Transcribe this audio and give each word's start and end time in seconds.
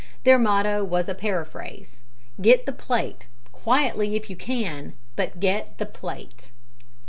Their 0.23 0.39
motto 0.39 0.83
was 0.83 1.07
a 1.07 1.13
paraphrase, 1.13 1.97
"Get 2.41 2.65
the 2.65 2.71
plate 2.71 3.27
quietly, 3.51 4.15
if 4.15 4.31
you 4.31 4.35
can, 4.35 4.93
but 5.15 5.39
get 5.39 5.77
the 5.77 5.85
plate!" 5.85 6.49